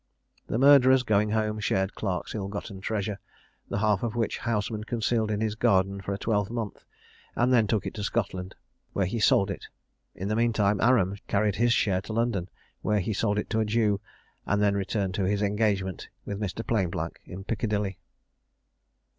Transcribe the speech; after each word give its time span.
The 0.47 0.57
murderers, 0.57 1.03
going 1.03 1.29
home, 1.29 1.59
shared 1.59 1.93
Clarke's 1.93 2.33
ill 2.33 2.47
gotten 2.47 2.81
treasure, 2.81 3.19
the 3.69 3.77
half 3.77 4.01
of 4.01 4.15
which 4.15 4.39
Houseman 4.39 4.83
concealed 4.85 5.29
in 5.29 5.41
his 5.41 5.53
garden 5.53 6.01
for 6.01 6.11
a 6.11 6.17
twelvemonth, 6.17 6.83
and 7.35 7.53
then 7.53 7.67
took 7.67 7.85
it 7.85 7.93
to 7.93 8.03
Scotland, 8.03 8.55
where 8.93 9.05
he 9.05 9.19
sold 9.19 9.51
it. 9.51 9.67
In 10.15 10.27
the 10.27 10.35
mean 10.35 10.53
time 10.53 10.81
Aram 10.81 11.17
carried 11.27 11.57
his 11.57 11.71
share 11.71 12.01
to 12.01 12.13
London, 12.13 12.49
where 12.81 12.99
he 12.99 13.13
sold 13.13 13.37
it 13.37 13.47
to 13.51 13.59
a 13.59 13.65
Jew, 13.65 14.01
and 14.47 14.59
then 14.59 14.73
returned 14.73 15.13
to 15.13 15.25
his 15.25 15.43
engagement 15.43 16.09
with 16.25 16.39
Mr. 16.39 16.65
Plainblanc, 16.65 17.17
in 17.25 17.43
Piccadilly. 17.43 17.99